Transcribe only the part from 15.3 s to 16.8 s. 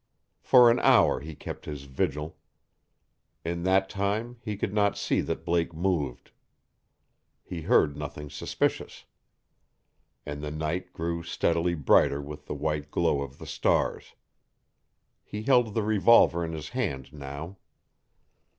held the revolver in his